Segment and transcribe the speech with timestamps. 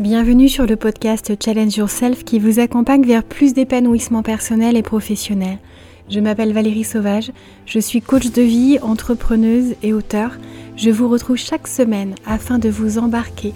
[0.00, 5.60] Bienvenue sur le podcast Challenge Yourself qui vous accompagne vers plus d'épanouissement personnel et professionnel.
[6.08, 7.30] Je m'appelle Valérie Sauvage,
[7.64, 10.36] je suis coach de vie, entrepreneuse et auteur.
[10.76, 13.54] Je vous retrouve chaque semaine afin de vous embarquer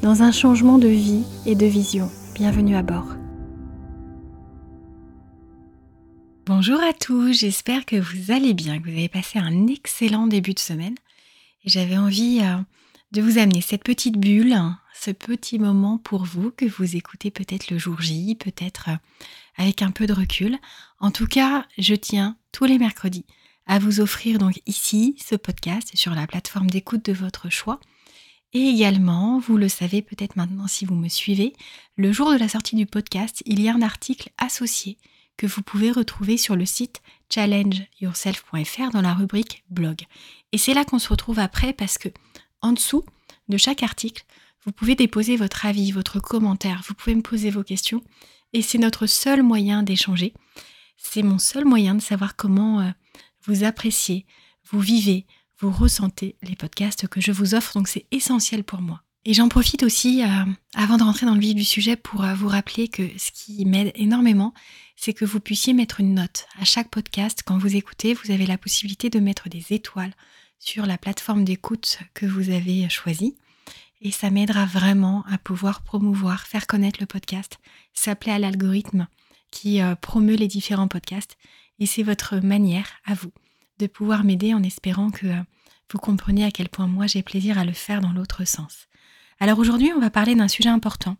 [0.00, 2.08] dans un changement de vie et de vision.
[2.36, 3.16] Bienvenue à bord.
[6.46, 10.54] Bonjour à tous, j'espère que vous allez bien, que vous avez passé un excellent début
[10.54, 10.94] de semaine.
[11.64, 12.58] J'avais envie euh,
[13.10, 14.56] de vous amener cette petite bulle,
[15.00, 18.96] ce petit moment pour vous que vous écoutez peut-être le jour J, peut-être euh,
[19.56, 20.58] avec un peu de recul.
[20.98, 23.24] En tout cas, je tiens tous les mercredis
[23.66, 27.80] à vous offrir donc ici ce podcast sur la plateforme d'écoute de votre choix.
[28.52, 31.54] Et également, vous le savez peut-être maintenant si vous me suivez,
[31.96, 34.98] le jour de la sortie du podcast, il y a un article associé
[35.38, 40.02] que vous pouvez retrouver sur le site challengeyourself.fr dans la rubrique blog.
[40.52, 42.10] Et c'est là qu'on se retrouve après parce que
[42.60, 43.04] en dessous
[43.48, 44.24] de chaque article,
[44.64, 48.02] vous pouvez déposer votre avis, votre commentaire, vous pouvez me poser vos questions.
[48.52, 50.34] Et c'est notre seul moyen d'échanger.
[50.96, 52.90] C'est mon seul moyen de savoir comment euh,
[53.44, 54.26] vous appréciez,
[54.70, 55.26] vous vivez,
[55.60, 57.72] vous ressentez les podcasts que je vous offre.
[57.74, 59.02] Donc c'est essentiel pour moi.
[59.24, 62.34] Et j'en profite aussi, euh, avant de rentrer dans le vif du sujet, pour euh,
[62.34, 64.52] vous rappeler que ce qui m'aide énormément,
[64.96, 66.46] c'est que vous puissiez mettre une note.
[66.58, 70.14] À chaque podcast, quand vous écoutez, vous avez la possibilité de mettre des étoiles
[70.58, 73.36] sur la plateforme d'écoute que vous avez choisie
[74.00, 77.58] et ça m'aidera vraiment à pouvoir promouvoir, faire connaître le podcast,
[77.92, 79.06] s'appeler à l'algorithme
[79.50, 81.36] qui euh, promeut les différents podcasts.
[81.78, 83.32] Et c'est votre manière à vous
[83.78, 85.42] de pouvoir m'aider en espérant que euh,
[85.90, 88.88] vous compreniez à quel point moi j'ai plaisir à le faire dans l'autre sens.
[89.38, 91.16] Alors aujourd'hui, on va parler d'un sujet important,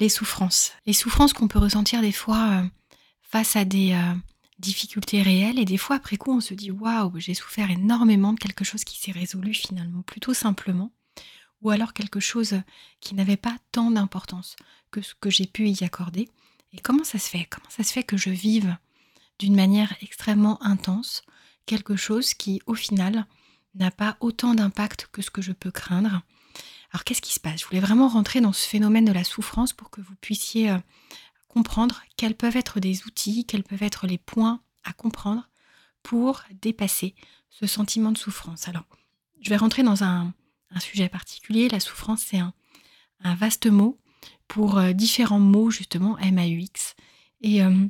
[0.00, 0.72] les souffrances.
[0.86, 2.62] Les souffrances qu'on peut ressentir des fois euh,
[3.22, 3.98] face à des
[4.58, 8.38] difficultés réelles et des fois après coup on se dit waouh, j'ai souffert énormément de
[8.38, 10.92] quelque chose qui s'est résolu finalement plutôt simplement
[11.64, 12.60] ou alors quelque chose
[13.00, 14.54] qui n'avait pas tant d'importance
[14.90, 16.28] que ce que j'ai pu y accorder.
[16.72, 17.46] Et comment ça se fait?
[17.50, 18.76] Comment ça se fait que je vive
[19.38, 21.24] d'une manière extrêmement intense
[21.66, 23.26] quelque chose qui, au final,
[23.74, 26.20] n'a pas autant d'impact que ce que je peux craindre?
[26.92, 27.60] Alors qu'est-ce qui se passe?
[27.60, 30.78] Je voulais vraiment rentrer dans ce phénomène de la souffrance pour que vous puissiez euh,
[31.48, 35.48] comprendre quels peuvent être des outils, quels peuvent être les points à comprendre
[36.02, 37.14] pour dépasser
[37.48, 38.68] ce sentiment de souffrance.
[38.68, 38.84] Alors,
[39.40, 40.34] je vais rentrer dans un,
[40.74, 41.68] un sujet particulier.
[41.68, 42.52] La souffrance, c'est un,
[43.36, 43.98] vaste mot
[44.48, 46.94] pour euh, différents mots, justement, M-A-U-X.
[47.40, 47.86] Et euh,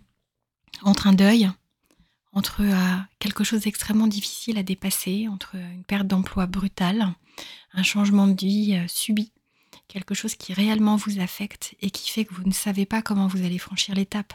[0.83, 1.50] entre un deuil,
[2.33, 7.15] entre euh, quelque chose d'extrêmement difficile à dépasser, entre une perte d'emploi brutale,
[7.72, 9.33] un changement de vie subi,
[9.89, 13.27] quelque chose qui réellement vous affecte et qui fait que vous ne savez pas comment
[13.27, 14.34] vous allez franchir l'étape.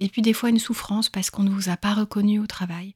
[0.00, 2.94] Et puis des fois une souffrance parce qu'on ne vous a pas reconnu au travail,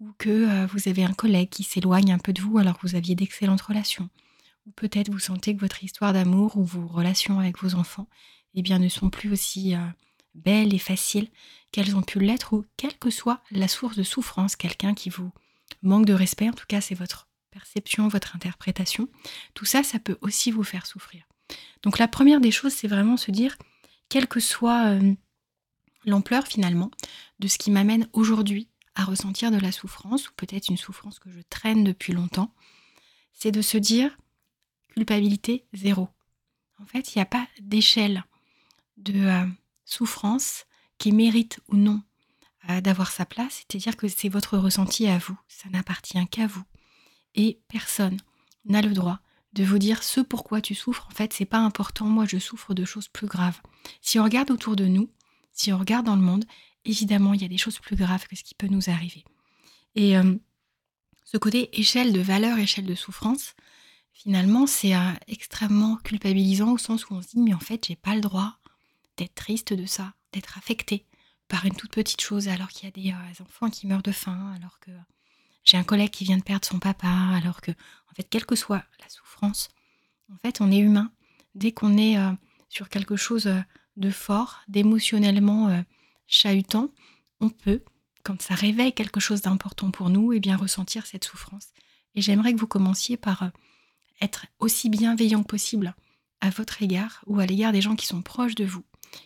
[0.00, 2.94] ou que vous avez un collègue qui s'éloigne un peu de vous alors que vous
[2.96, 4.08] aviez d'excellentes relations,
[4.76, 8.08] peut-être vous sentez que votre histoire d'amour ou vos relations avec vos enfants
[8.54, 9.78] eh bien, ne sont plus aussi euh,
[10.34, 11.28] belles et faciles
[11.72, 15.30] qu'elles ont pu l'être, ou quelle que soit la source de souffrance, quelqu'un qui vous
[15.82, 19.08] manque de respect, en tout cas c'est votre perception, votre interprétation,
[19.54, 21.24] tout ça, ça peut aussi vous faire souffrir.
[21.82, 23.56] Donc la première des choses, c'est vraiment se dire,
[24.08, 25.14] quelle que soit euh,
[26.04, 26.90] l'ampleur finalement
[27.38, 31.30] de ce qui m'amène aujourd'hui à ressentir de la souffrance, ou peut-être une souffrance que
[31.30, 32.52] je traîne depuis longtemps,
[33.32, 34.16] c'est de se dire,
[34.98, 36.08] culpabilité zéro.
[36.82, 38.24] En fait, il n'y a pas d'échelle
[38.96, 39.46] de euh,
[39.84, 40.66] souffrance
[40.98, 42.02] qui mérite ou non
[42.68, 46.64] euh, d'avoir sa place, c'est-à-dire que c'est votre ressenti à vous, ça n'appartient qu'à vous.
[47.36, 48.16] Et personne
[48.64, 49.20] n'a le droit
[49.52, 52.74] de vous dire ce pourquoi tu souffres, en fait, c'est pas important, moi je souffre
[52.74, 53.60] de choses plus graves.
[54.00, 55.10] Si on regarde autour de nous,
[55.52, 56.44] si on regarde dans le monde,
[56.84, 59.24] évidemment, il y a des choses plus graves que ce qui peut nous arriver.
[59.94, 60.34] Et euh,
[61.24, 63.54] ce côté échelle de valeur, échelle de souffrance,
[64.18, 67.96] finalement, c'est euh, extrêmement culpabilisant au sens où on se dit, mais en fait, j'ai
[67.96, 68.58] pas le droit
[69.16, 71.06] d'être triste de ça, d'être affecté
[71.46, 74.12] par une toute petite chose, alors qu'il y a des euh, enfants qui meurent de
[74.12, 74.90] faim, alors que
[75.62, 78.56] j'ai un collègue qui vient de perdre son papa, alors que, en fait, quelle que
[78.56, 79.68] soit la souffrance,
[80.32, 81.12] en fait, on est humain.
[81.54, 82.32] Dès qu'on est euh,
[82.68, 83.48] sur quelque chose
[83.96, 85.82] de fort, d'émotionnellement
[86.26, 86.90] chahutant,
[87.40, 87.82] on peut,
[88.24, 91.68] quand ça réveille quelque chose d'important pour nous, et eh bien ressentir cette souffrance.
[92.14, 93.50] Et j'aimerais que vous commenciez par
[94.20, 95.94] être aussi bienveillant que possible
[96.40, 98.84] à votre égard ou à l'égard des gens qui sont proches de vous,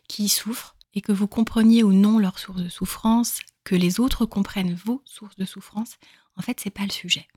[0.09, 4.27] qui souffrent, et que vous compreniez ou non leur source de souffrance, que les autres
[4.27, 5.97] comprennent vos sources de souffrance,
[6.37, 7.29] en fait, c'est pas le sujet.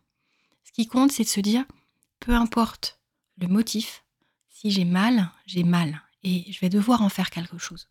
[0.64, 1.66] Ce qui compte, c'est de se dire,
[2.20, 3.00] peu importe
[3.38, 4.04] le motif,
[4.50, 7.88] si j'ai mal, j'ai mal, et je vais devoir en faire quelque chose.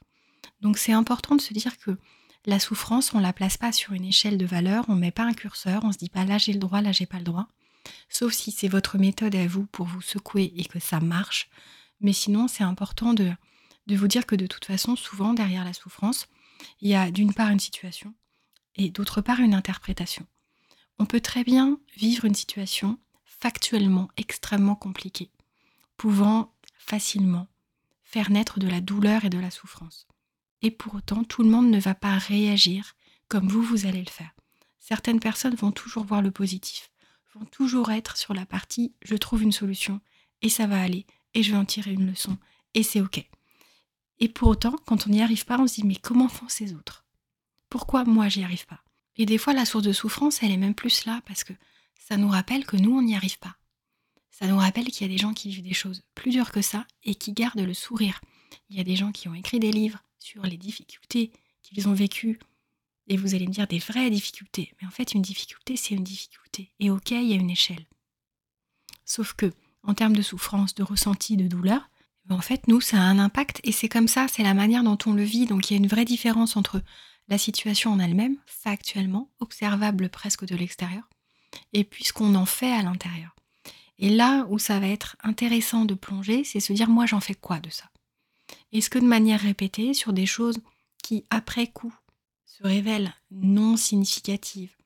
[0.61, 1.99] Donc c'est important de se dire que
[2.47, 5.33] la souffrance, on la place pas sur une échelle de valeur, on met pas un
[5.33, 7.49] curseur, on se dit pas là j'ai le droit, là j'ai pas le droit.
[8.09, 11.49] Sauf si c'est votre méthode à vous pour vous secouer et que ça marche.
[12.01, 13.33] Mais sinon, c'est important de,
[13.87, 16.27] de vous dire que de toute façon, souvent, derrière la souffrance,
[16.81, 18.15] il y a d'une part une situation
[18.77, 20.27] et d'autre part une interprétation.
[20.99, 25.31] On peut très bien vivre une situation factuellement extrêmement compliquée,
[25.97, 27.49] pouvant facilement
[28.05, 30.07] faire naître de la douleur et de la souffrance.
[30.63, 32.95] Et pour autant, tout le monde ne va pas réagir
[33.29, 34.35] comme vous, vous allez le faire.
[34.79, 36.91] Certaines personnes vont toujours voir le positif,
[37.51, 40.01] toujours être sur la partie je trouve une solution
[40.43, 42.37] et ça va aller et je vais en tirer une leçon
[42.75, 43.25] et c'est ok.
[44.21, 46.75] Et pour autant, quand on n'y arrive pas, on se dit mais comment font ces
[46.75, 47.05] autres?
[47.69, 48.85] Pourquoi moi j'y arrive pas?
[49.17, 51.53] Et des fois, la source de souffrance, elle est même plus là parce que
[51.99, 53.57] ça nous rappelle que nous, on n'y arrive pas.
[54.31, 56.63] Ça nous rappelle qu'il y a des gens qui vivent des choses plus dures que
[56.63, 58.21] ça et qui gardent le sourire.
[58.69, 61.31] Il y a des gens qui ont écrit des livres sur les difficultés
[61.63, 62.41] qu'ils ont vécues.
[63.06, 64.73] Et vous allez me dire des vraies difficultés.
[64.81, 66.71] Mais en fait, une difficulté, c'est une difficulté.
[66.81, 67.87] Et ok, il y a une échelle.
[69.05, 69.53] Sauf que,
[69.83, 71.91] en termes de souffrance, de ressenti, de douleur,
[72.31, 74.99] en fait, nous, ça a un impact et c'est comme ça, c'est la manière dont
[75.06, 75.47] on le vit.
[75.47, 76.83] Donc il y a une vraie différence entre
[77.29, 81.09] la situation en elle-même, factuellement, observable presque de l'extérieur,
[81.73, 83.35] et puis ce qu'on en fait à l'intérieur.
[83.99, 87.35] Et là où ça va être intéressant de plonger, c'est se dire moi j'en fais
[87.35, 87.91] quoi de ça?
[88.73, 90.59] Est-ce que de manière répétée, sur des choses
[91.03, 91.95] qui après coup
[92.56, 94.77] se révèlent non significatives,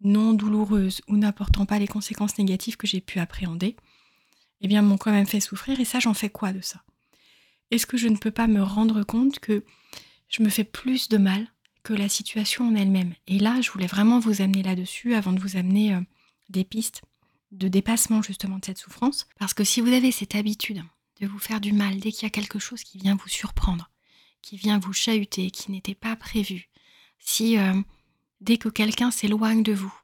[0.00, 3.74] non douloureuses ou n'apportant pas les conséquences négatives que j'ai pu appréhender,
[4.60, 5.80] eh bien m'ont quand même fait souffrir.
[5.80, 6.82] Et ça j'en fais quoi de ça?
[7.72, 9.64] Est-ce que je ne peux pas me rendre compte que
[10.28, 11.48] je me fais plus de mal
[11.82, 13.14] que la situation en elle-même?
[13.26, 16.00] Et là, je voulais vraiment vous amener là-dessus avant de vous amener euh,
[16.48, 17.02] des pistes
[17.50, 19.26] de dépassement justement de cette souffrance.
[19.38, 20.82] Parce que si vous avez cette habitude
[21.20, 23.90] de vous faire du mal dès qu'il y a quelque chose qui vient vous surprendre,
[24.42, 26.68] qui vient vous chahuter, qui n'était pas prévu,
[27.18, 27.74] si euh,
[28.40, 29.94] dès que quelqu'un s'éloigne de vous,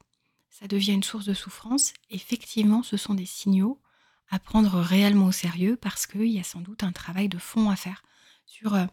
[0.49, 3.81] ça devient une source de souffrance, effectivement, ce sont des signaux
[4.29, 7.69] à prendre réellement au sérieux parce qu'il y a sans doute un travail de fond
[7.69, 8.03] à faire
[8.45, 8.85] sur euh,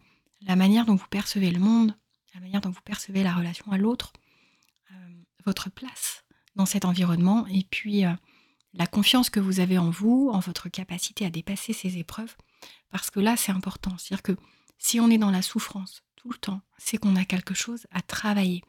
[0.43, 1.97] la manière dont vous percevez le monde,
[2.35, 4.13] la manière dont vous percevez la relation à l'autre,
[4.93, 4.95] euh,
[5.45, 6.25] votre place
[6.57, 8.05] dans cet environnement et puis
[8.75, 12.37] la confiance que vous avez en vous, en votre capacité à dépasser ces épreuves.
[12.91, 13.97] Parce que là, c'est important.
[13.99, 14.37] C'est-à-dire que
[14.79, 18.03] si on est dans la souffrance tout le temps, c'est qu'on a quelque chose à
[18.03, 18.63] travailler.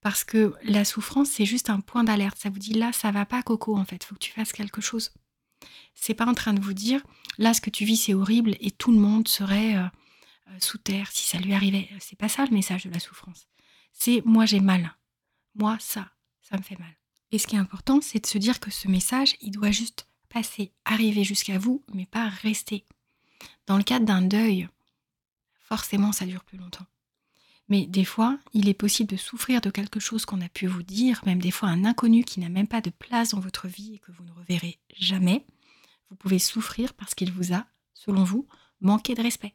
[0.00, 2.38] Parce que la souffrance, c'est juste un point d'alerte.
[2.38, 4.04] Ça vous dit là, ça va pas, Coco, en fait.
[4.04, 5.10] Faut que tu fasses quelque chose
[5.94, 7.02] c'est pas en train de vous dire
[7.38, 9.86] là ce que tu vis c'est horrible et tout le monde serait euh,
[10.48, 11.88] euh, sous terre si ça lui arrivait.
[12.00, 13.48] C'est pas ça le message de la souffrance.
[13.92, 14.94] C'est moi j'ai mal.
[15.54, 16.10] Moi ça,
[16.42, 16.94] ça me fait mal.
[17.32, 20.06] Et ce qui est important, c'est de se dire que ce message, il doit juste
[20.28, 22.84] passer, arriver jusqu'à vous, mais pas rester.
[23.66, 24.68] Dans le cadre d'un deuil,
[25.68, 26.86] forcément ça dure plus longtemps.
[27.68, 30.84] Mais des fois, il est possible de souffrir de quelque chose qu'on a pu vous
[30.84, 33.94] dire, même des fois un inconnu qui n'a même pas de place dans votre vie
[33.94, 35.44] et que vous ne reverrez jamais.
[36.08, 38.46] Vous pouvez souffrir parce qu'il vous a, selon vous,
[38.80, 39.54] manqué de respect.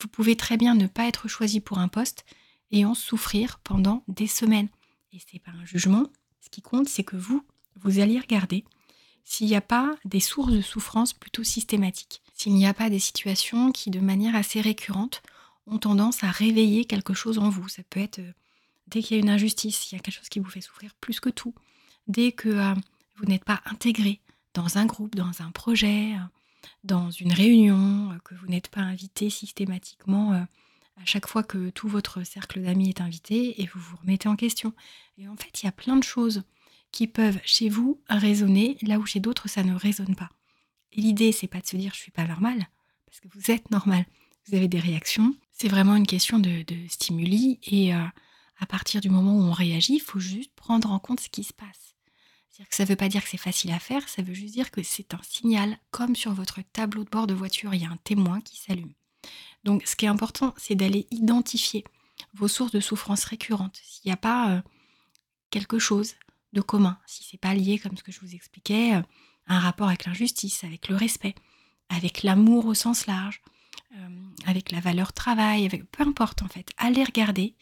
[0.00, 2.26] Vous pouvez très bien ne pas être choisi pour un poste
[2.70, 4.68] et en souffrir pendant des semaines.
[5.12, 6.06] Et ce n'est pas un jugement.
[6.42, 7.42] Ce qui compte, c'est que vous,
[7.76, 8.64] vous allez regarder
[9.26, 13.00] s'il n'y a pas des sources de souffrance plutôt systématiques, s'il n'y a pas des
[13.00, 15.20] situations qui, de manière assez récurrente,
[15.66, 17.68] ont tendance à réveiller quelque chose en vous.
[17.68, 18.32] Ça peut être euh,
[18.86, 20.94] dès qu'il y a une injustice, il y a quelque chose qui vous fait souffrir
[21.00, 21.54] plus que tout.
[22.06, 22.74] Dès que euh,
[23.16, 24.20] vous n'êtes pas intégré
[24.54, 29.28] dans un groupe, dans un projet, euh, dans une réunion, que vous n'êtes pas invité
[29.28, 34.28] systématiquement à chaque fois que tout votre cercle d'amis est invité et vous vous remettez
[34.28, 34.72] en question.
[35.18, 36.42] Et en fait, il y a plein de choses
[36.96, 40.30] qui peuvent chez vous résonner là où chez d'autres ça ne résonne pas.
[40.94, 42.68] L'idée, c'est pas de se dire je suis pas normal,
[43.04, 44.06] parce que vous êtes normal
[44.46, 45.34] vous avez des réactions.
[45.52, 48.04] C'est vraiment une question de, stimuli et euh,
[48.58, 51.44] à partir du moment où on réagit, il faut juste prendre en compte ce qui
[51.44, 51.96] se passe.
[52.48, 54.54] C'est-à-dire que ça ne veut pas dire que c'est facile à faire, ça veut juste
[54.54, 57.86] dire que c'est un signal, comme sur votre tableau de bord de voiture, il y
[57.86, 58.92] a un témoin qui s'allume.
[59.64, 61.84] Donc ce qui est important, c'est d'aller identifier
[62.32, 63.80] vos sources de souffrance récurrentes.
[63.82, 64.62] S'il n'y a pas euh,
[65.50, 66.14] quelque chose
[66.62, 69.02] commun, si c'est pas lié, comme ce que je vous expliquais, euh,
[69.46, 71.34] un rapport avec l'injustice, avec le respect,
[71.88, 73.40] avec l'amour au sens large,
[73.94, 74.08] euh,
[74.46, 77.54] avec la valeur travail, avec peu importe en fait, allez regarder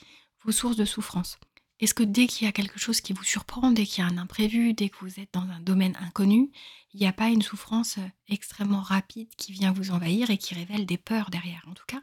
[0.45, 1.39] vos sources de souffrance.
[1.81, 4.11] Est-ce que dès qu'il y a quelque chose qui vous surprend, dès qu'il y a
[4.11, 6.51] un imprévu, dès que vous êtes dans un domaine inconnu,
[6.95, 10.55] il n'y a pas une souffrance euh, extrêmement rapide qui vient vous envahir et qui
[10.55, 12.01] révèle des peurs derrière En tout cas,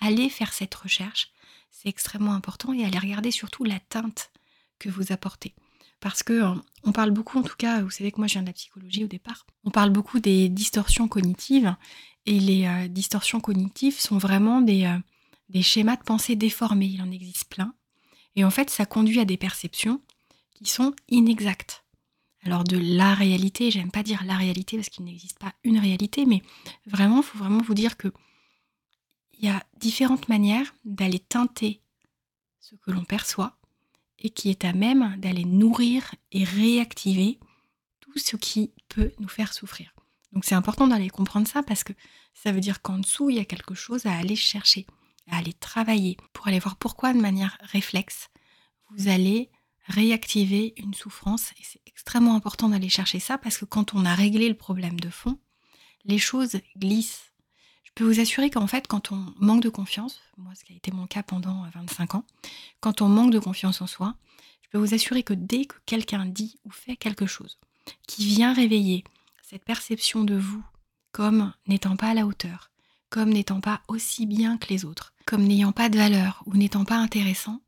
[0.00, 1.32] allez faire cette recherche,
[1.70, 4.30] c'est extrêmement important et allez regarder surtout la teinte
[4.78, 5.54] que vous apportez.
[6.00, 8.42] Parce que euh, on parle beaucoup, en tout cas, vous savez que moi je viens
[8.42, 11.74] de la psychologie au départ, on parle beaucoup des distorsions cognitives
[12.26, 14.98] et les euh, distorsions cognitives sont vraiment des, euh,
[15.48, 16.86] des schémas de pensée déformés.
[16.86, 17.74] Il en existe plein.
[18.36, 20.00] Et en fait, ça conduit à des perceptions
[20.54, 21.84] qui sont inexactes.
[22.42, 26.26] alors de la réalité, j'aime pas dire la réalité parce qu'il n'existe pas une réalité,
[26.26, 26.42] mais
[26.86, 28.12] vraiment, il faut vraiment vous dire que
[29.38, 31.80] il y a différentes manières d'aller teinter
[32.60, 33.58] ce que l'on perçoit
[34.24, 37.38] et qui est à même d'aller nourrir et réactiver
[38.00, 39.94] tout ce qui peut nous faire souffrir.
[40.32, 41.92] Donc c'est important d'aller comprendre ça parce que
[42.32, 44.86] ça veut dire qu'en dessous, il y a quelque chose à aller chercher,
[45.30, 48.30] à aller travailler pour aller voir pourquoi de manière réflexe,
[48.96, 49.50] vous allez
[49.86, 51.52] réactiver une souffrance.
[51.60, 54.98] Et c'est extrêmement important d'aller chercher ça parce que quand on a réglé le problème
[54.98, 55.38] de fond,
[56.04, 57.33] les choses glissent.
[57.96, 60.76] Je peux vous assurer qu'en fait, quand on manque de confiance, moi ce qui a
[60.76, 62.24] été mon cas pendant 25 ans,
[62.80, 64.16] quand on manque de confiance en soi,
[64.62, 67.56] je peux vous assurer que dès que quelqu'un dit ou fait quelque chose
[68.08, 69.04] qui vient réveiller
[69.44, 70.64] cette perception de vous
[71.12, 72.72] comme n'étant pas à la hauteur,
[73.10, 76.84] comme n'étant pas aussi bien que les autres, comme n'ayant pas de valeur ou n'étant
[76.84, 77.60] pas intéressant,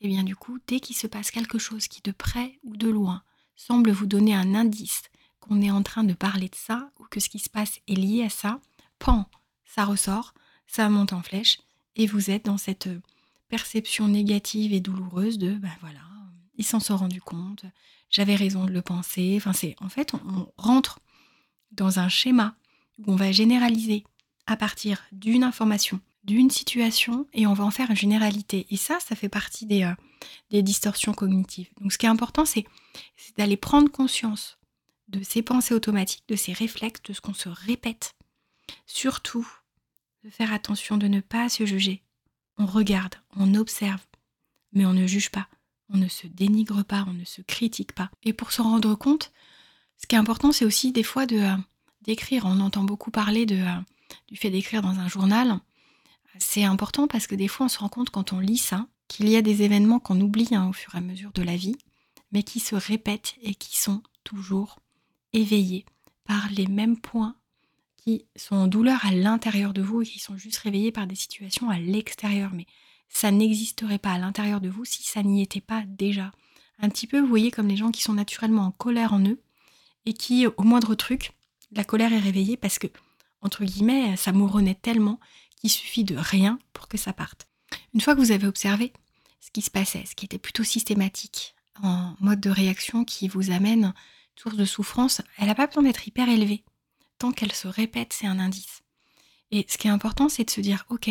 [0.00, 2.76] et eh bien du coup, dès qu'il se passe quelque chose qui de près ou
[2.76, 3.24] de loin
[3.56, 5.02] semble vous donner un indice
[5.40, 7.94] qu'on est en train de parler de ça ou que ce qui se passe est
[7.94, 8.60] lié à ça,
[9.00, 9.28] pan,
[9.74, 10.34] ça ressort,
[10.66, 11.60] ça monte en flèche
[11.96, 12.88] et vous êtes dans cette
[13.48, 16.00] perception négative et douloureuse de ben voilà,
[16.56, 17.64] il s'en sont rendu compte,
[18.10, 19.34] j'avais raison de le penser.
[19.36, 21.00] Enfin, c'est en fait, on rentre
[21.72, 22.54] dans un schéma
[22.98, 24.04] où on va généraliser
[24.46, 28.66] à partir d'une information d'une situation et on va en faire une généralité.
[28.70, 29.94] Et ça, ça fait partie des, euh,
[30.50, 31.70] des distorsions cognitives.
[31.80, 32.64] Donc ce qui est important, c'est
[33.36, 34.58] d'aller prendre conscience
[35.08, 38.14] de ces pensées automatiques, de ces réflexes, de ce qu'on se répète.
[38.86, 39.46] Surtout,
[40.24, 42.02] de faire attention de ne pas se juger.
[42.58, 44.04] On regarde, on observe,
[44.72, 45.48] mais on ne juge pas,
[45.88, 48.10] on ne se dénigre pas, on ne se critique pas.
[48.22, 49.32] Et pour se rendre compte,
[49.96, 51.56] ce qui est important, c'est aussi des fois de euh,
[52.02, 52.44] d'écrire.
[52.46, 53.80] On entend beaucoup parler euh,
[54.28, 55.58] du fait d'écrire dans un journal.
[56.38, 59.28] C'est important parce que des fois, on se rend compte quand on lit ça qu'il
[59.28, 61.76] y a des événements qu'on oublie hein, au fur et à mesure de la vie,
[62.32, 64.80] mais qui se répètent et qui sont toujours
[65.32, 65.84] éveillés
[66.24, 67.36] par les mêmes points
[68.04, 71.14] qui sont en douleur à l'intérieur de vous et qui sont juste réveillés par des
[71.14, 72.50] situations à l'extérieur.
[72.52, 72.66] Mais
[73.08, 76.32] ça n'existerait pas à l'intérieur de vous si ça n'y était pas déjà.
[76.78, 79.40] Un petit peu, vous voyez, comme les gens qui sont naturellement en colère en eux
[80.06, 81.32] et qui, au moindre truc,
[81.70, 82.88] la colère est réveillée parce que,
[83.40, 85.20] entre guillemets, ça mouronnait tellement
[85.62, 87.46] il suffit de rien pour que ça parte.
[87.94, 88.92] Une fois que vous avez observé
[89.40, 93.50] ce qui se passait, ce qui était plutôt systématique, en mode de réaction qui vous
[93.50, 93.94] amène
[94.36, 96.64] source de souffrance, elle n'a pas besoin d'être hyper élevée.
[97.30, 98.82] Qu'elle se répète, c'est un indice.
[99.52, 101.10] Et ce qui est important, c'est de se dire, ok,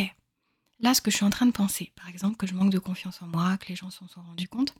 [0.81, 2.79] là, ce que je suis en train de penser, par exemple, que je manque de
[2.79, 4.73] confiance en moi, que les gens s'en sont rendus compte,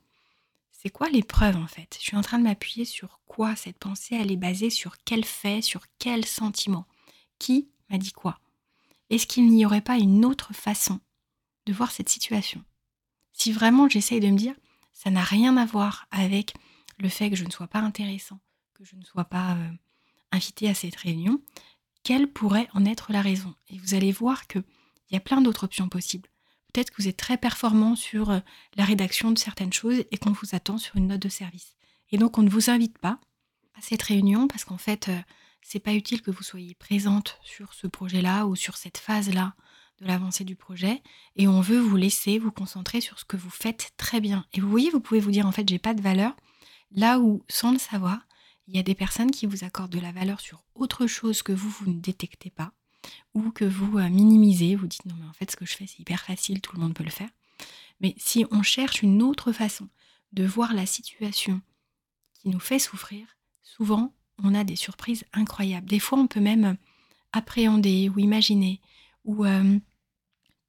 [0.72, 1.96] c'est quoi les preuves en fait?
[1.98, 3.54] Je suis en train de m'appuyer sur quoi?
[3.54, 6.86] Cette pensée Elle est basée sur quel fait, sur quel sentiment?
[7.38, 8.40] Qui m'a dit quoi?
[9.08, 11.00] Est-ce qu'il n'y aurait pas une autre façon
[11.66, 12.64] de voir cette situation?
[13.32, 14.54] Si vraiment j'essaye de me dire,
[14.92, 16.54] ça n'a rien à voir avec
[16.98, 18.40] le fait que je ne sois pas intéressant,
[18.74, 19.70] que je ne sois pas euh,
[20.32, 21.40] invité à cette réunion,
[22.02, 23.54] quelle pourrait en être la raison?
[23.68, 24.64] Et vous allez voir qu'il
[25.10, 26.28] y a plein d'autres options possibles.
[26.72, 28.40] Peut-être que vous êtes très performant sur euh,
[28.76, 31.76] la rédaction de certaines choses et qu'on vous attend sur une note de service.
[32.10, 33.20] Et donc on ne vous invite pas
[33.74, 35.18] à cette réunion parce qu'en fait, euh,
[35.60, 39.54] c'est pas utile que vous soyez présente sur ce projet-là ou sur cette phase-là
[40.00, 41.02] de l'avancée du projet
[41.36, 44.46] et on veut vous laisser vous concentrer sur ce que vous faites très bien.
[44.52, 46.34] Et vous voyez, vous pouvez vous dire en fait, j'ai pas de valeur
[46.90, 48.26] là où sans le savoir,
[48.68, 51.52] il y a des personnes qui vous accordent de la valeur sur autre chose que
[51.52, 52.72] vous vous ne détectez pas
[53.34, 55.86] ou que vous euh, minimisez, vous dites non mais en fait ce que je fais
[55.86, 57.30] c'est hyper facile, tout le monde peut le faire.
[58.00, 59.88] Mais si on cherche une autre façon
[60.32, 61.60] de voir la situation
[62.34, 63.26] qui nous fait souffrir,
[63.62, 65.88] souvent on a des surprises incroyables.
[65.88, 66.76] Des fois, on peut même
[67.32, 68.80] appréhender ou imaginer
[69.24, 69.78] ou euh,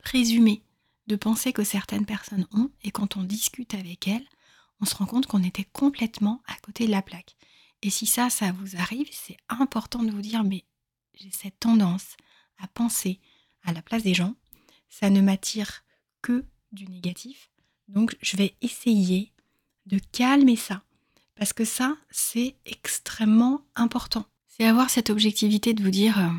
[0.03, 0.63] présumer
[1.07, 4.25] de penser que certaines personnes ont, et quand on discute avec elles,
[4.79, 7.35] on se rend compte qu'on était complètement à côté de la plaque.
[7.83, 10.63] Et si ça, ça vous arrive, c'est important de vous dire, mais
[11.15, 12.15] j'ai cette tendance
[12.57, 13.19] à penser
[13.63, 14.35] à la place des gens,
[14.89, 15.83] ça ne m'attire
[16.21, 17.51] que du négatif,
[17.89, 19.33] donc je vais essayer
[19.85, 20.81] de calmer ça.
[21.35, 24.25] Parce que ça, c'est extrêmement important.
[24.47, 26.29] C'est avoir cette objectivité de vous dire, euh,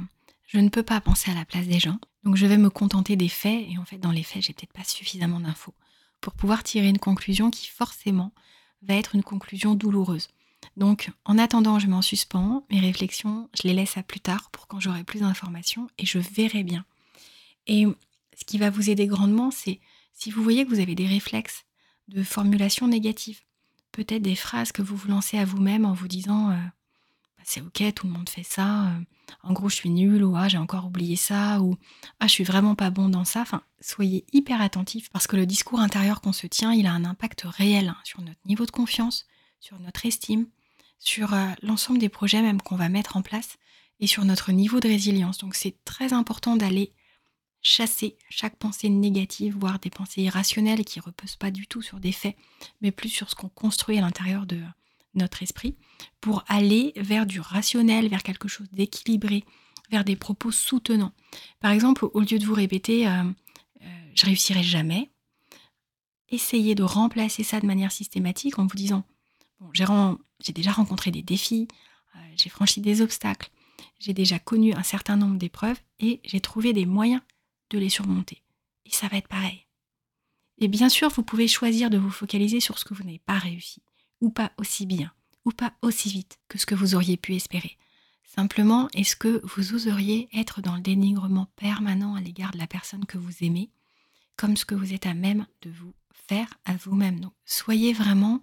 [0.47, 3.17] je ne peux pas penser à la place des gens, donc je vais me contenter
[3.17, 5.75] des faits, et en fait dans les faits, j'ai peut-être pas suffisamment d'infos
[6.23, 8.33] pour pouvoir tirer une conclusion qui forcément
[8.81, 10.29] va être une conclusion douloureuse.
[10.77, 14.67] Donc en attendant, je m'en suspends, mes réflexions, je les laisse à plus tard pour
[14.67, 16.85] quand j'aurai plus d'informations et je verrai bien.
[17.67, 17.87] Et
[18.39, 19.81] ce qui va vous aider grandement, c'est
[20.13, 21.65] si vous voyez que vous avez des réflexes
[22.09, 23.41] de formulation négative,
[23.93, 27.61] peut-être des phrases que vous vous lancez à vous-même en vous disant euh, bah, c'est
[27.61, 29.01] ok, tout le monde fait ça, euh,
[29.43, 31.77] en gros je suis nulle ou ah j'ai encore oublié ça ou
[32.21, 33.41] ah je suis vraiment pas bon dans ça.
[33.41, 37.05] Enfin, soyez hyper attentifs parce que le discours intérieur qu'on se tient, il a un
[37.05, 39.27] impact réel hein, sur notre niveau de confiance,
[39.65, 40.47] sur notre estime,
[40.99, 43.57] sur euh, l'ensemble des projets même qu'on va mettre en place
[43.99, 45.39] et sur notre niveau de résilience.
[45.39, 46.93] Donc c'est très important d'aller
[47.63, 51.99] chasser chaque pensée négative, voire des pensées irrationnelles qui ne reposent pas du tout sur
[51.99, 52.37] des faits,
[52.83, 54.61] mais plus sur ce qu'on construit à l'intérieur de
[55.15, 55.79] notre esprit,
[56.21, 59.45] pour aller vers du rationnel, vers quelque chose d'équilibré,
[59.91, 61.13] vers des propos soutenants.
[61.61, 63.23] Par exemple, au lieu de vous répéter euh,
[63.81, 65.11] euh, je réussirai jamais,
[66.29, 69.05] essayez de remplacer ça de manière systématique en vous disant
[69.73, 71.69] j'ai déjà rencontré des défis,
[72.17, 73.51] euh, j'ai franchi des obstacles,
[73.99, 77.23] j'ai déjà connu un certain nombre d'épreuves et j'ai trouvé des moyens
[77.71, 78.43] de les surmonter.
[78.85, 79.67] Et ça va être pareil.
[80.59, 83.39] Et bien sûr, vous pouvez choisir de vous focaliser sur ce que vous n'avez pas
[83.39, 83.83] réussi,
[84.21, 85.13] ou pas aussi bien,
[85.45, 87.77] ou pas aussi vite que ce que vous auriez pu espérer.
[88.25, 93.07] Simplement, est-ce que vous oseriez être dans le dénigrement permanent à l'égard de la personne
[93.07, 93.71] que vous aimez,
[94.37, 97.21] comme ce que vous êtes à même de vous faire à vous-même?
[97.21, 98.43] Donc, soyez vraiment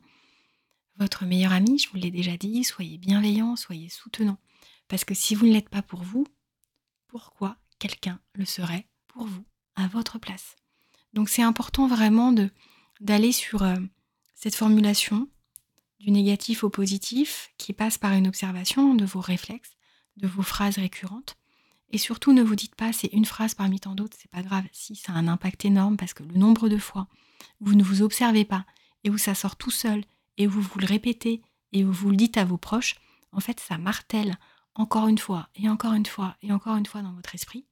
[0.97, 4.37] votre meilleur ami, je vous l'ai déjà dit, soyez bienveillant, soyez soutenant.
[4.87, 6.27] Parce que si vous ne l'êtes pas pour vous,
[7.07, 9.45] pourquoi quelqu'un le serait pour vous,
[9.75, 10.55] à votre place?
[11.13, 12.33] Donc c'est important vraiment
[12.99, 13.77] d'aller sur euh,
[14.35, 15.29] cette formulation
[15.99, 19.75] du négatif au positif qui passe par une observation de vos réflexes,
[20.17, 21.37] de vos phrases récurrentes.
[21.91, 24.63] Et surtout, ne vous dites pas c'est une phrase parmi tant d'autres, c'est pas grave.
[24.71, 27.07] Si ça a un impact énorme parce que le nombre de fois
[27.59, 28.65] où vous ne vous observez pas
[29.03, 30.03] et où ça sort tout seul
[30.41, 32.95] et vous vous le répétez et où vous le dites à vos proches,
[33.31, 34.37] en fait, ça martèle
[34.75, 37.65] encore une fois et encore une fois et encore une fois dans votre esprit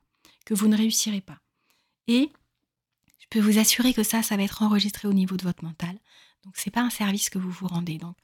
[0.46, 1.40] que vous ne réussirez pas.
[2.08, 2.32] Et
[3.20, 5.98] je peux vous assurer que ça, ça va être enregistré au niveau de votre mental.
[6.44, 7.98] Donc c'est pas un service que vous vous rendez.
[7.98, 8.16] Donc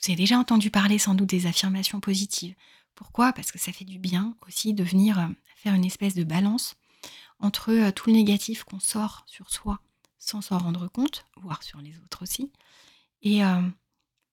[0.00, 2.54] vous avez déjà entendu parler sans doute des affirmations positives.
[2.94, 3.32] Pourquoi?
[3.32, 6.76] Parce que ça fait du bien aussi de venir euh, faire une espèce de balance
[7.38, 9.80] entre euh, tout le négatif qu'on sort sur soi
[10.18, 12.50] sans s'en rendre compte, voire sur les autres aussi,
[13.22, 13.60] et euh,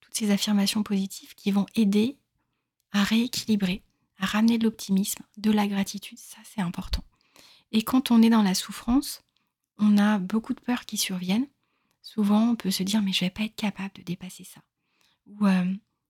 [0.02, 2.18] toutes ces affirmations positives qui vont aider
[2.92, 3.84] à rééquilibrer,
[4.20, 7.04] à ramener de l'optimisme, de la gratitude, ça c'est important.
[7.72, 9.24] Et quand on est dans la souffrance,
[9.78, 11.48] on a beaucoup de peurs qui surviennent.
[12.02, 14.62] Souvent, on peut se dire mais je vais pas être capable de dépasser ça.
[15.28, 15.48] Ou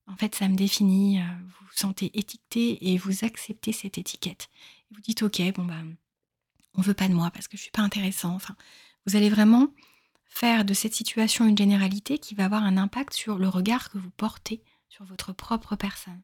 [0.08, 4.50] en fait, ça me définit, euh, vous vous sentez étiqueté et vous acceptez cette étiquette.
[4.92, 5.82] Vous dites, ok, bon, bah,
[6.76, 8.36] on veut pas de moi parce que je suis pas intéressant.
[8.36, 8.56] Enfin,
[9.06, 9.70] vous allez vraiment
[10.36, 13.98] faire de cette situation une généralité qui va avoir un impact sur le regard que
[13.98, 16.22] vous portez sur votre propre personne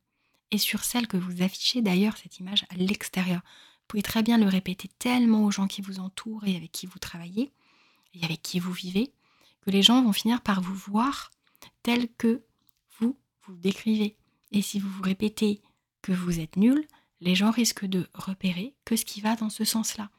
[0.52, 3.40] et sur celle que vous affichez d'ailleurs, cette image à l'extérieur.
[3.40, 6.86] Vous pouvez très bien le répéter tellement aux gens qui vous entourent et avec qui
[6.86, 7.52] vous travaillez
[8.14, 9.14] et avec qui vous vivez
[9.62, 11.32] que les gens vont finir par vous voir
[11.84, 12.44] tel que
[13.00, 13.16] vous
[13.58, 14.16] décrivez.
[14.52, 15.62] Et si vous vous répétez
[16.02, 16.86] que vous êtes nul,
[17.22, 20.10] les gens risquent de repérer que ce qui va dans ce sens-là.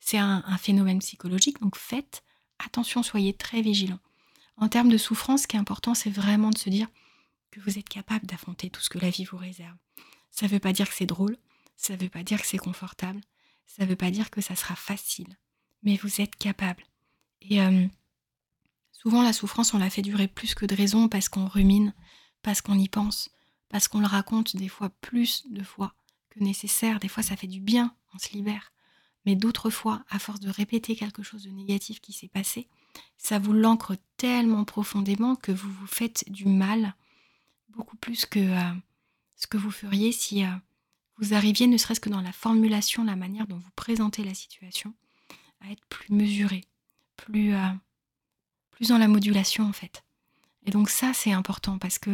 [0.00, 2.22] C'est un, phénomène psychologique, donc faites
[2.58, 4.00] attention, soyez très vigilants.
[4.56, 6.88] En termes de souffrance, ce qui est important, c'est vraiment de se dire
[7.50, 9.76] que vous êtes capable d'affronter tout ce que la vie vous réserve.
[10.30, 11.36] Ça ne veut pas dire que c'est drôle,
[11.76, 13.20] ça ne veut pas dire que c'est confortable,
[13.66, 15.36] ça ne veut pas dire que ça sera facile,
[15.82, 16.84] mais vous êtes capable.
[17.42, 17.86] Et euh,
[18.92, 21.94] souvent, la souffrance, on la fait durer plus que de raison parce qu'on rumine,
[22.42, 23.30] parce qu'on y pense,
[23.68, 25.94] parce qu'on le raconte des fois plus de fois
[26.30, 27.00] que nécessaire.
[27.00, 28.72] Des fois, ça fait du bien, on se libère.
[29.26, 32.68] Mais d'autres fois, à force de répéter quelque chose de négatif qui s'est passé,
[33.18, 36.94] ça vous l'ancre tellement profondément que vous vous faites du mal,
[37.70, 38.72] beaucoup plus que euh,
[39.34, 40.48] ce que vous feriez si euh,
[41.18, 44.94] vous arriviez, ne serait-ce que dans la formulation, la manière dont vous présentez la situation,
[45.60, 46.64] à être plus mesuré,
[47.16, 47.68] plus, euh,
[48.70, 50.04] plus dans la modulation en fait.
[50.64, 52.10] Et donc ça, c'est important parce que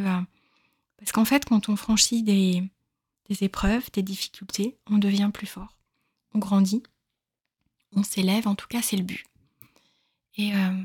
[1.02, 2.62] parce qu'en fait, quand on franchit des,
[3.40, 5.76] épreuves, des difficultés, on devient plus fort,
[6.32, 6.84] on grandit,
[7.94, 8.48] on s'élève.
[8.48, 9.24] En tout cas, c'est le but.
[10.36, 10.82] Et euh,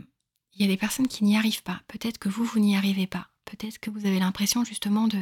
[0.54, 1.82] il y a des personnes qui n'y arrivent pas.
[1.88, 3.28] Peut-être que vous, vous n'y arrivez pas.
[3.46, 5.22] Peut-être que vous avez l'impression justement de,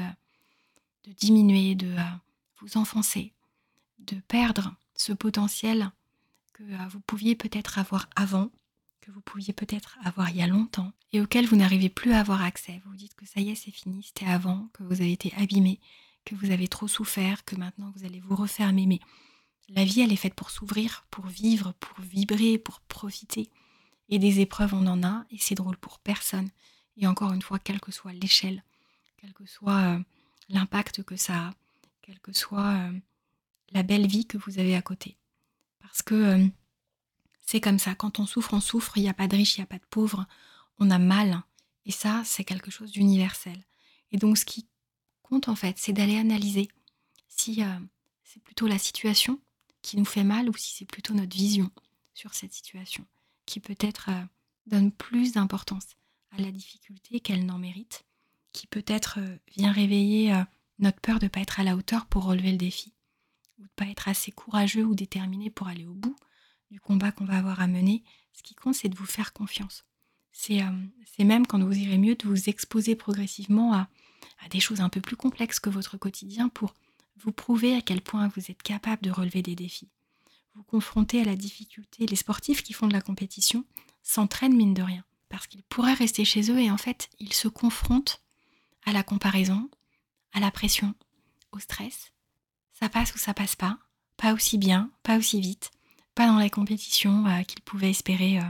[1.18, 2.04] diminuer, de euh,
[2.62, 3.34] vous enfoncer,
[4.00, 5.92] de perdre ce potentiel
[6.54, 8.50] que vous pouviez peut-être avoir avant
[9.06, 12.20] que vous pouviez peut-être avoir il y a longtemps et auquel vous n'arrivez plus à
[12.20, 12.82] avoir accès.
[12.84, 15.32] Vous vous dites que ça y est, c'est fini, c'était avant, que vous avez été
[15.38, 15.80] abîmé,
[16.26, 18.88] que vous avez trop souffert, que maintenant vous allez vous refermer.
[18.88, 19.00] Mais
[19.70, 23.50] la vie, elle est faite pour s'ouvrir, pour vivre, pour vibrer, pour profiter.
[24.10, 26.50] Et des épreuves, on en a, et c'est drôle pour personne.
[26.98, 28.64] Et encore une fois, quelle que soit l'échelle,
[29.18, 30.00] quel que soit euh,
[30.50, 31.54] l'impact que ça a,
[32.02, 33.00] quelle que soit euh,
[33.72, 35.18] la belle vie que vous avez à côté.
[35.80, 36.48] Parce que euh,
[37.42, 39.62] c'est comme ça, quand on souffre, on souffre, il n'y a pas de riche, il
[39.62, 40.28] n'y a pas de pauvre,
[40.78, 41.42] on a mal.
[41.86, 43.64] Et ça, c'est quelque chose d'universel.
[44.12, 44.68] Et donc ce qui
[45.24, 46.70] compte en fait, c'est d'aller analyser
[47.28, 47.62] si
[48.24, 49.40] c'est plutôt la situation
[49.86, 51.70] qui nous fait mal ou si c'est plutôt notre vision
[52.16, 53.06] sur cette situation
[53.46, 54.24] qui peut-être euh,
[54.66, 55.86] donne plus d'importance
[56.32, 58.04] à la difficulté qu'elle n'en mérite,
[58.52, 60.44] qui peut-être euh, vient réveiller euh,
[60.80, 62.94] notre peur de ne pas être à la hauteur pour relever le défi,
[63.60, 66.16] ou de ne pas être assez courageux ou déterminé pour aller au bout
[66.72, 68.04] du combat qu'on va avoir à mener.
[68.34, 69.86] Ce qui compte, c'est de vous faire confiance.
[70.32, 70.64] C'est
[71.20, 73.88] même quand vous irez mieux de vous exposer progressivement à,
[74.44, 76.74] à des choses un peu plus complexes que votre quotidien pour
[77.18, 79.90] vous prouver à quel point vous êtes capable de relever des défis.
[80.54, 82.06] Vous confronter à la difficulté.
[82.06, 83.66] Les sportifs qui font de la compétition
[84.04, 87.48] s'entraînent mine de rien, parce qu'ils pourraient rester chez eux et en fait, ils se
[87.48, 88.22] confrontent
[88.86, 89.70] à la comparaison,
[90.32, 90.94] à la pression,
[91.52, 92.12] au stress.
[92.74, 93.80] Ça passe ou ça passe pas,
[94.18, 95.72] pas aussi bien, pas aussi vite,
[96.14, 98.44] pas dans la compétition euh, qu'ils pouvaient espérer euh,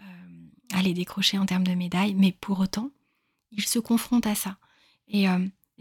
[0.00, 2.90] euh, aller décrocher en termes de médailles, mais pour autant,
[3.50, 4.58] ils se confrontent à ça.
[5.08, 5.26] Et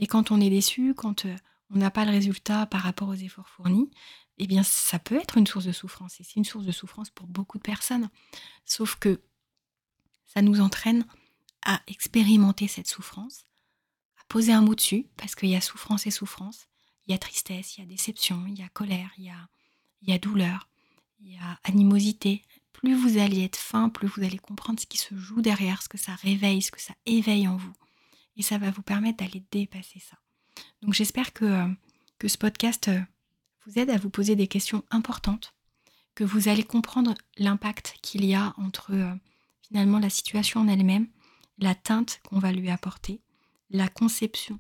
[0.08, 1.26] quand on est déçu, quand
[1.70, 3.90] on n'a pas le résultat par rapport aux efforts fournis,
[4.38, 6.20] eh bien, ça peut être une source de souffrance.
[6.20, 8.10] Et c'est une source de souffrance pour beaucoup de personnes.
[8.66, 9.22] Sauf que
[10.26, 11.06] ça nous entraîne
[11.64, 13.46] à expérimenter cette souffrance,
[14.20, 16.68] à poser un mot dessus, parce qu'il y a souffrance et souffrance.
[17.06, 19.26] Il y a tristesse, il y a déception, il y a colère, il
[20.02, 20.68] y a, douleur,
[21.20, 22.44] il y a animosité.
[22.72, 25.90] Plus vous allez être fin, plus vous allez comprendre ce qui se joue derrière, ce
[25.90, 27.74] que ça réveille, ce que ça éveille en vous.
[28.36, 30.18] Et ça va vous permettre d'aller dépasser ça.
[30.82, 31.68] Donc j'espère que, euh,
[32.26, 33.02] ce podcast euh,
[33.66, 35.54] vous aide à vous poser des questions importantes,
[36.16, 39.14] que vous allez comprendre l'impact qu'il y a entre euh,
[39.62, 41.08] finalement la situation en elle-même,
[41.58, 43.22] la teinte qu'on va lui apporter,
[43.70, 44.60] la conception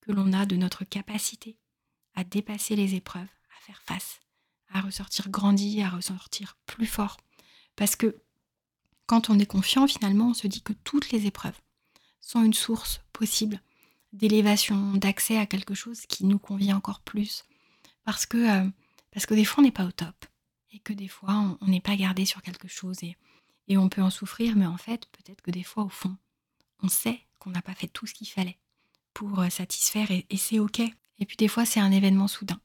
[0.00, 1.58] que l'on a de notre capacité
[2.14, 4.20] à dépasser les épreuves, à faire face,
[4.70, 7.18] à ressortir grandi, à ressortir plus fort.
[7.76, 8.16] Parce que
[9.06, 11.60] quand on est confiant, finalement, on se dit que toutes les épreuves
[12.20, 13.60] sont une source possible
[14.12, 17.44] d'élévation, d'accès à quelque chose qui nous convient encore plus.
[18.04, 18.68] Parce que, euh,
[19.10, 20.26] parce que des fois, on n'est pas au top.
[20.72, 23.02] Et que des fois, on n'est pas gardé sur quelque chose.
[23.02, 23.16] Et,
[23.68, 26.16] et on peut en souffrir, mais en fait, peut-être que des fois, au fond,
[26.82, 28.58] on sait qu'on n'a pas fait tout ce qu'il fallait
[29.14, 30.10] pour euh, satisfaire.
[30.10, 30.80] Et, et c'est OK.
[30.80, 32.60] Et puis des fois, c'est un événement soudain.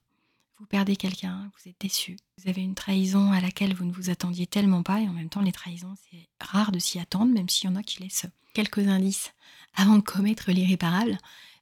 [0.59, 2.17] Vous perdez quelqu'un, vous êtes déçu.
[2.37, 4.99] Vous avez une trahison à laquelle vous ne vous attendiez tellement pas.
[4.99, 7.75] Et en même temps, les trahisons, c'est rare de s'y attendre, même s'il y en
[7.75, 9.33] a qui laissent quelques indices
[9.75, 11.17] avant de commettre l'irréparable.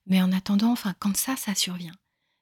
[0.08, 1.96] Mais en attendant, enfin, quand ça, ça survient,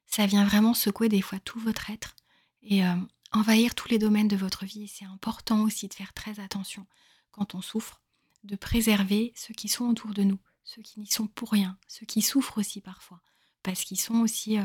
[0.06, 2.16] ça vient vraiment secouer des fois tout votre être
[2.62, 2.94] et euh,
[3.32, 4.88] envahir tous les domaines de votre vie.
[4.88, 6.86] C'est important aussi de faire très attention
[7.30, 8.00] quand on souffre,
[8.44, 12.06] de préserver ceux qui sont autour de nous, ceux qui n'y sont pour rien, ceux
[12.06, 13.20] qui souffrent aussi parfois,
[13.62, 14.64] parce qu'ils sont aussi euh,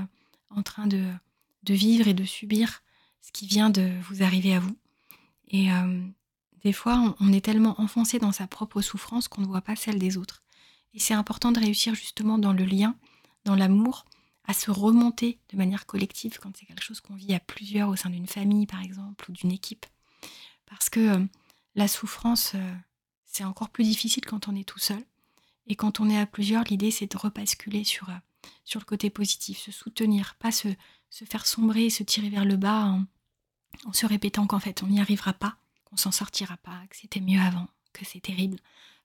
[0.49, 1.11] en train de,
[1.63, 2.81] de vivre et de subir
[3.21, 4.77] ce qui vient de vous arriver à vous.
[5.47, 6.01] Et euh,
[6.63, 9.99] des fois, on est tellement enfoncé dans sa propre souffrance qu'on ne voit pas celle
[9.99, 10.43] des autres.
[10.93, 12.95] Et c'est important de réussir justement dans le lien,
[13.43, 14.05] dans l'amour,
[14.45, 17.95] à se remonter de manière collective quand c'est quelque chose qu'on vit à plusieurs au
[17.95, 19.85] sein d'une famille par exemple ou d'une équipe.
[20.65, 21.25] Parce que euh,
[21.75, 22.73] la souffrance, euh,
[23.25, 25.03] c'est encore plus difficile quand on est tout seul.
[25.67, 29.09] Et quand on est à plusieurs, l'idée c'est de repasculer sur, euh, sur le côté
[29.09, 30.67] positif, se soutenir, pas se,
[31.09, 32.97] faire sombrer, se tirer vers le bas
[33.85, 35.57] en se répétant qu'en fait on n'y arrivera pas,
[35.93, 38.57] qu'on s'en sortira pas, que c'était mieux avant, que c'est terrible.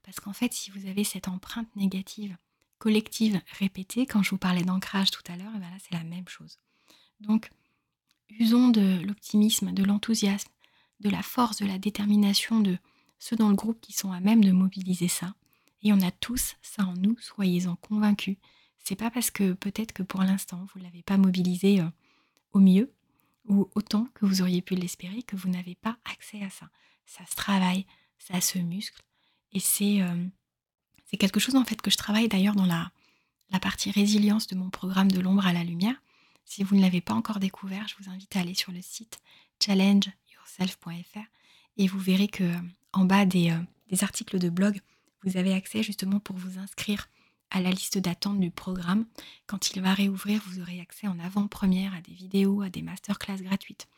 [0.03, 2.35] Parce qu'en fait, si vous avez cette empreinte négative
[2.79, 6.29] collective répétée, quand je vous parlais d'ancrage tout à l'heure, ben là c'est la même
[6.29, 6.57] chose.
[7.21, 7.51] Donc,
[8.31, 10.49] usons de l'optimisme, de l'enthousiasme,
[11.01, 12.79] de la force, de la détermination de
[13.19, 15.35] ceux dans le groupe qui sont à même de mobiliser ça.
[15.83, 18.39] Et on a tous ça en nous, soyez-en convaincus.
[18.79, 21.91] C'est pas parce que peut-être que pour l'instant vous ne l'avez pas mobilisé euh,
[22.53, 22.91] au mieux
[23.49, 26.69] ou autant que vous auriez pu l'espérer que vous n'avez pas accès à ça.
[27.07, 27.87] Ça se travaille,
[28.19, 29.03] ça se muscle
[29.53, 30.27] et euh,
[31.07, 32.91] c'est quelque chose en fait que je travaille d'ailleurs dans la,
[33.51, 35.97] la partie résilience de mon programme de l'ombre à la lumière.
[36.45, 39.19] Si vous ne l'avez pas encore découvert, je vous invite à aller sur le site
[39.63, 41.19] challengeyourself.fr
[41.77, 42.61] et vous verrez que euh,
[42.93, 44.81] en bas des, euh, des, articles de blog,
[45.25, 47.09] vous avez accès justement pour vous inscrire
[47.51, 49.07] à la liste d'attente du programme.
[49.47, 53.43] Quand il va réouvrir, vous aurez accès en avant-première à des vidéos, à des masterclass
[53.43, 53.89] gratuites.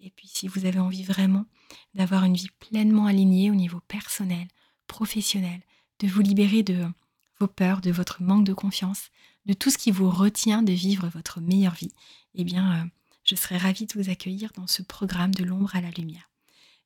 [0.00, 1.46] Et puis si vous avez envie vraiment
[1.94, 4.48] d'avoir une vie pleinement alignée au niveau personnel,
[4.86, 5.60] professionnel,
[6.00, 6.86] de vous libérer de
[7.38, 9.10] vos peurs, de votre manque de confiance,
[9.46, 11.92] de tout ce qui vous retient de vivre votre meilleure vie,
[12.34, 12.84] eh bien, euh,
[13.24, 16.30] je serais ravie de vous accueillir dans ce programme de l'ombre à la lumière.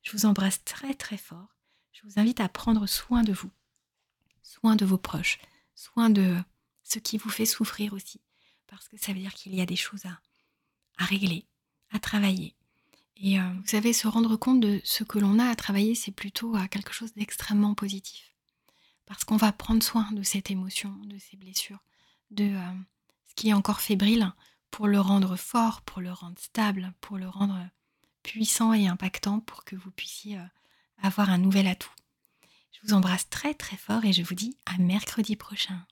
[0.03, 1.55] Je vous embrasse très très fort.
[1.91, 3.49] Je vous invite à prendre soin de vous,
[4.43, 5.39] soin de vos proches,
[5.77, 6.35] soin de
[6.83, 8.19] ce qui vous fait souffrir aussi,
[8.65, 10.19] parce que ça veut dire qu'il y a des choses à,
[10.97, 11.45] régler,
[11.91, 12.55] à travailler,
[13.17, 16.11] et euh, vous savez, se rendre compte de ce que l'on a à travailler, c'est
[16.11, 18.33] plutôt à quelque chose d'extrêmement positif.
[19.05, 21.83] Parce qu'on va prendre soin de cette émotion, de ces blessures,
[22.29, 22.71] de euh,
[23.27, 24.33] ce qui est encore fébrile,
[24.69, 27.57] pour le rendre fort, pour le rendre stable, pour le rendre
[28.21, 30.43] puissant et impactant, pour que vous puissiez euh,
[31.01, 31.93] avoir un nouvel atout.
[32.81, 35.85] Je vous embrasse très très fort et je vous dis à mercredi prochain.